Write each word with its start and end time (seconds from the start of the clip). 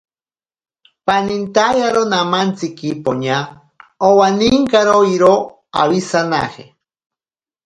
Panintaiyaro 1.05 2.01
mamantsiki 2.11 2.89
poña 3.03 3.37
owaninkaro 4.07 4.97
iroo 5.15 5.39
awisanaje. 5.79 6.63